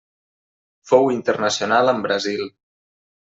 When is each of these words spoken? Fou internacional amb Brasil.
Fou 0.91 1.11
internacional 1.15 1.91
amb 1.93 2.07
Brasil. 2.07 2.43